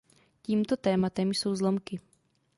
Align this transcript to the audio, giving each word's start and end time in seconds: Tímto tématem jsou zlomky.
Tímto 0.41 0.77
tématem 0.77 1.31
jsou 1.33 1.55
zlomky. 1.55 1.99